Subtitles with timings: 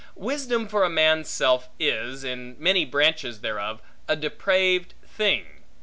[0.15, 5.45] Wisdom for a man's self is, in many branches thereof, a depraved thing.